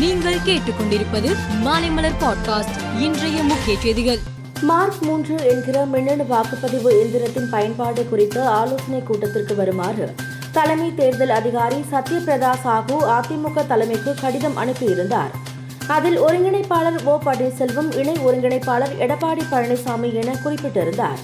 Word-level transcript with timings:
நீங்கள் 0.00 0.36
கேட்டுக்கொண்டிருப்பது 0.46 1.36
மாலைமலர் 1.64 2.18
பாட்காஸ்ட் 2.20 3.00
இன்றைய 3.00 3.42
முக்கிய 3.42 3.78
செய்திகள். 3.78 4.18
மார்க் 4.60 5.02
மூன்று 5.02 5.34
என்கிற 5.48 5.84
மின்னணு 5.84 6.26
வாக்குப்பதிவு 6.30 6.90
எந்திரத்தின் 6.90 7.48
பயன்பாடு 7.50 8.08
குறித்த 8.08 8.48
ஆலோசனை 8.48 9.02
கூட்டத்திற்கு 9.02 9.54
வருமாறு 9.54 10.14
தலைமை 10.52 10.94
தேர்தல் 10.94 11.28
அதிகாரி 11.28 11.84
சத்யபிரதா 11.92 12.52
சாஹூ 12.64 12.96
அதிமுக 13.08 13.66
தலைமைக்கு 13.66 14.14
கடிதம் 14.20 14.56
அனுப்பியிருந்தார். 14.56 15.30
அதில் 15.86 16.20
ஒருங்கிணைப்பாளர் 16.22 17.04
ஓ 17.04 17.18
பன்னீர்செல்வம் 17.24 17.96
இணை 17.98 18.14
ஒருங்கிணைப்பாளர் 18.14 18.96
எடப்பாடி 18.98 19.42
பழனிசாமி 19.52 20.12
என 20.12 20.36
குறிப்பிட்டிருந்தார். 20.36 21.18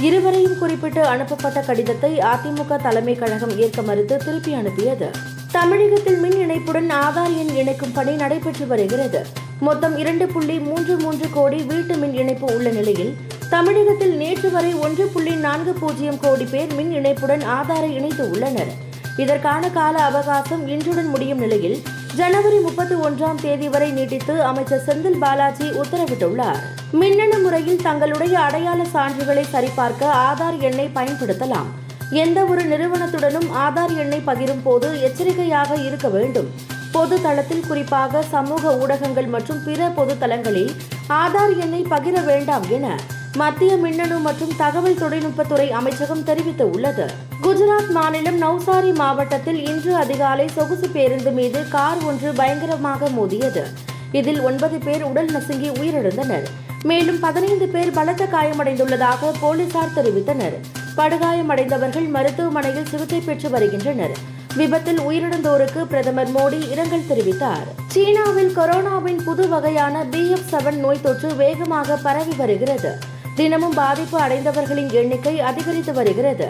இருவரையும் 0.00 0.58
குறிப்பிட்டு 0.58 1.04
அனுப்பப்பட்ட 1.04 1.60
கடிதத்தை 1.60 2.18
அதிமுக 2.18 2.82
தலைமை 2.82 3.14
கழகம் 3.14 3.58
ஏற்க 3.58 3.82
மறுத்து 3.82 4.16
திருப்பி 4.16 4.52
அனுப்பியது. 4.52 5.10
தமிழகத்தில் 5.56 6.18
மின் 6.18 6.38
இணைப்புடன் 6.38 6.90
ஆதார் 6.90 7.34
எண் 7.40 7.52
இணைக்கும் 7.54 7.92
பணி 7.92 8.14
நடைபெற்று 8.14 8.66
வருகிறது. 8.66 9.26
மொத்தம் 9.60 9.98
இரண்டு 9.98 10.26
புள்ளி 10.26 10.58
மூன்று 10.58 10.96
மூன்று 10.96 11.26
கோடி 11.32 11.62
வீட்டு 11.62 11.96
மின் 11.96 12.14
இணைப்பு 12.14 12.46
உள்ள 12.54 12.70
நிலையில் 12.70 13.16
தமிழகத்தில் 13.50 14.16
நேற்று 14.16 14.50
வரை 14.50 14.72
ஒன்று 14.74 15.06
புள்ளி 15.06 15.34
நான்கு 15.34 15.72
பூஜ்ஜியம் 15.72 16.20
கோடி 16.20 16.44
பேர் 16.44 16.74
மின் 16.74 16.92
இணைப்புடன் 16.92 17.40
ஆதாரை 17.40 17.90
இணைத்து 17.92 18.30
உள்ளனர். 18.30 18.72
இதற்கான 19.16 19.70
கால 19.70 19.98
அவகாசம் 19.98 20.68
இன்றுடன் 20.68 21.08
முடியும் 21.08 21.38
நிலையில் 21.38 21.82
ஜனவரி 22.14 22.58
முப்பத்தி 22.58 22.94
ஒன்றாம் 22.94 23.40
தேதி 23.40 23.68
வரை 23.68 23.90
நீட்டித்து 23.90 24.42
அமைச்சர் 24.42 24.84
செந்தில் 24.86 25.18
பாலாஜி 25.18 25.68
உத்தரவிட்டுள்ளார். 25.68 26.60
மின்னணு 26.90 27.38
முறையில் 27.38 27.82
தங்களுடைய 27.82 28.38
அடையாள 28.38 28.82
சான்றுகளை 28.94 29.42
சரிபார்க்க 29.42 30.14
ஆதார் 30.26 30.58
எண்ணை 30.58 30.90
பயன்படுத்தலாம். 30.94 31.70
எந்த 32.10 32.44
ஒரு 32.44 32.62
நிறுவனத்துடனும் 32.62 33.48
ஆதார் 33.52 33.96
எண்ணை 33.96 34.22
பகிரும் 34.26 34.62
போது 34.62 35.02
எச்சரிக்கையாக 35.02 35.74
இருக்க 35.74 36.08
வேண்டும். 36.08 36.50
பொது 36.92 37.22
தளத்தில் 37.22 37.66
குறிப்பாக 37.66 38.22
சமூக 38.22 38.76
ஊடகங்கள் 38.76 39.26
மற்றும் 39.26 39.64
பிற 39.64 39.88
பொது 39.88 40.18
தளங்களில் 40.18 40.72
ஆதார் 41.08 41.58
எண்ணை 41.58 41.86
பகிர 41.90 42.24
வேண்டாம் 42.24 42.62
என 42.70 42.96
மத்திய 43.36 43.76
மின்னணு 43.76 44.18
மற்றும் 44.18 44.56
தகவல் 44.56 44.98
தொழில்நுட்பத்துறை 44.98 45.70
அமைச்சகம் 45.70 46.26
தெரிவித்துள்ளது. 46.26 47.06
குஜராத் 47.42 47.90
மாநிலம் 47.90 48.42
நவ்சாரி 48.42 48.94
மாவட்டத்தில் 48.94 49.66
இன்று 49.66 49.96
அதிகாலை 49.96 50.48
சொகுசு 50.48 50.88
பேருந்து 50.88 51.30
மீது 51.30 51.68
கார் 51.68 52.04
ஒன்று 52.04 52.32
பயங்கரமாக 52.32 53.08
மோதியது. 53.08 53.66
இதில் 54.12 54.40
ஒன்பது 54.40 54.78
பேர் 54.78 55.02
உடல் 55.02 55.26
நசுங்கி 55.26 55.68
உயிரிழந்தனர். 55.68 56.44
மேலும் 56.82 57.20
பதினைந்து 57.20 57.68
பேர் 57.68 57.90
பலத்த 57.90 58.24
காயமடைந்துள்ளதாக 58.24 59.32
போலீசார் 59.40 59.94
தெரிவித்தனர். 59.96 60.58
படுகாயமடைந்தவர்கள் 60.96 62.08
மருத்துவமனையில் 62.08 62.86
சிகிச்சை 62.86 63.20
பெற்று 63.20 63.50
வருகின்றனர். 63.50 64.16
விபத்தில் 64.56 65.00
உயிரிழந்தோருக்கு 65.00 65.84
பிரதமர் 65.84 66.32
மோடி 66.32 66.70
இரங்கல் 66.70 67.08
தெரிவித்தார். 67.10 67.66
சீனாவில் 67.86 68.56
கொரோனாவின் 68.56 69.22
புது 69.24 69.48
வகையான 69.48 70.04
பி 70.04 70.30
எஃப் 70.30 70.48
செவன் 70.50 70.76
நோய் 70.76 71.00
தொற்று 71.02 71.34
வேகமாக 71.34 71.96
பரவி 71.96 72.34
வருகிறது. 72.36 72.98
தினமும் 73.34 73.74
பாதிப்பு 73.74 74.18
அடைந்தவர்களின் 74.20 74.92
எண்ணிக்கை 74.92 75.40
அதிகரித்து 75.40 75.92
வருகிறது. 75.92 76.48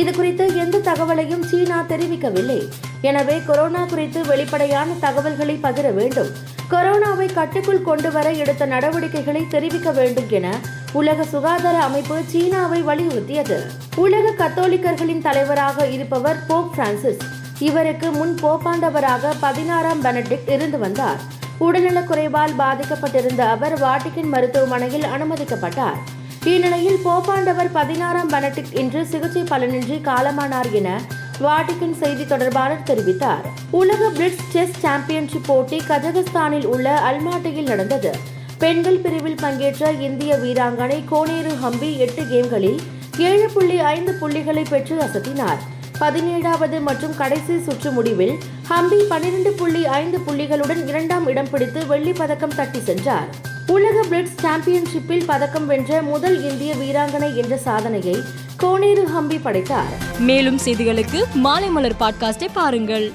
இது 0.00 0.12
குறித்து 0.12 0.44
எந்த 0.56 0.78
தகவலையும் 0.78 1.44
சீனா 1.50 1.76
தெரிவிக்கவில்லை. 1.88 2.58
எனவே 3.00 3.36
கொரோனா 3.46 3.82
குறித்து 3.84 4.20
வெளிப்படையான 4.26 4.90
தகவல்களை 5.00 5.54
பகிர 5.62 5.94
வேண்டும். 5.94 6.30
கொரோனாவை 6.70 7.26
கட்டுக்குள் 7.34 7.82
கொண்டு 7.82 8.12
வர 8.12 8.32
எடுத்த 8.32 8.66
நடவடிக்கைகளை 8.66 9.42
தெரிவிக்க 9.48 9.90
வேண்டும் 9.90 10.30
என 10.30 10.46
உலக 10.92 11.24
சுகாதார 11.24 11.76
அமைப்பு 11.78 12.16
சீனாவை 12.26 12.80
வலியுறுத்தியது. 12.84 13.58
உலக 13.96 14.34
கத்தோலிக்கர்களின் 14.38 15.24
தலைவராக 15.28 15.86
இருப்பவர் 15.86 16.46
போப் 16.46 16.72
பிரான்சிஸ். 16.74 17.22
இவருக்கு 17.58 18.10
முன் 18.10 18.34
போப்பாண்டவராக 18.42 19.32
பதினாறாம் 19.40 20.04
பெனடிக்ட் 20.04 20.50
இருந்து 20.50 20.78
வந்தார். 20.78 21.20
உடல்நலக் 21.58 22.10
குறைவால் 22.10 22.56
பாதிக்கப்பட்டிருந்த 22.58 23.40
அவர் 23.54 23.80
வாட்டிக்கின் 23.80 24.32
மருத்துவமனையில் 24.34 25.08
அனுமதிக்கப்பட்டார். 25.16 26.00
இந்நிலையில் 26.46 26.98
போப்பாண்டவர் 27.04 27.70
பதினாறாம் 27.72 28.30
பெனடிக்ட் 28.30 28.78
இன்று 28.78 29.06
சிகிச்சை 29.06 29.42
பலனின்றி 29.42 30.00
காலமானார் 30.04 30.72
என 30.72 31.00
வாட்டிகன் 31.40 31.96
செய்தி 31.96 32.26
தொடர்பாளர் 32.26 32.82
தெரிவித்தார். 32.86 33.44
உலக 33.70 34.10
பிரிட்ஸ் 34.10 34.50
செஸ் 34.50 34.80
சாம்பியன்ஷிப் 34.80 35.46
போட்டி 35.46 35.82
கஜகஸ்தானில் 35.88 36.64
உள்ள 36.64 37.10
அல்மாட்டியில் 37.10 37.66
நடந்தது. 37.66 38.16
பெண்கள் 38.58 38.96
பிரிவில் 38.96 39.36
பங்கேற்ற 39.40 39.92
இந்திய 39.92 40.34
வீராங்கனை 40.34 41.02
கோனேரு 41.10 41.54
ஹம்பி 41.64 41.96
எட்டு 41.96 42.26
கேம்களில் 42.26 42.80
ஏழு 43.18 43.50
புள்ளி 43.54 43.78
ஐந்து 43.78 44.12
புள்ளிகளை 44.12 44.62
பெற்று 44.70 44.96
அசத்தினார். 44.96 45.58
பதினேழாவது 46.00 46.80
மற்றும் 46.80 47.16
கடைசி 47.16 47.62
சுற்று 47.62 47.90
முடிவில் 47.90 48.38
ஹம்பி 48.70 48.98
பனிரெண்டு 49.08 49.52
புள்ளி 49.52 49.86
ஐந்து 49.86 50.18
புள்ளிகளுடன் 50.18 50.88
இரண்டாம் 50.88 51.26
இடம் 51.26 51.50
பிடித்து 51.50 51.86
வெள்ளிப் 51.86 52.18
பதக்கம் 52.18 52.54
தட்டி 52.54 52.80
சென்றார். 52.80 53.45
உலக 53.66 54.02
பிரிட்ஸ் 54.02 54.38
சாம்பியன்ஷிப்பில் 54.42 55.24
பதக்கம் 55.26 55.66
வென்ற 55.66 56.02
முதல் 56.02 56.42
இந்திய 56.50 56.74
வீராங்கனை 56.74 57.34
என்ற 57.34 57.56
சாதனையை 57.56 58.14
கோனேரு 58.62 59.04
ஹம்பி 59.16 59.40
படைத்தார். 59.42 60.18
மேலும் 60.18 60.58
செய்திகளுக்கு 60.64 61.24
மாலை 61.34 61.68
மலர் 61.68 61.96
பாட்காஸ்டை 62.00 62.48
பாருங்கள். 62.52 63.12